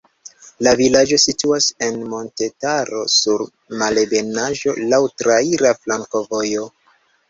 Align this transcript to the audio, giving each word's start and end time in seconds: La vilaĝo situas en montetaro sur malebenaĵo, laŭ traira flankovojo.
La 0.67 0.71
vilaĝo 0.79 1.19
situas 1.23 1.67
en 1.89 1.99
montetaro 2.15 3.03
sur 3.19 3.47
malebenaĵo, 3.85 4.79
laŭ 4.93 5.05
traira 5.23 5.81
flankovojo. 5.85 6.71